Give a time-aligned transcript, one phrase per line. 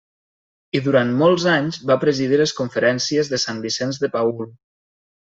[0.77, 4.41] I durant molts anys va presidir les Conferències de Sant Vicenç de Paül.